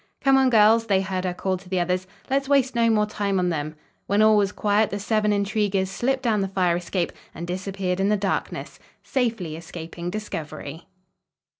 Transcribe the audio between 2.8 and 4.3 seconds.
more time on them." When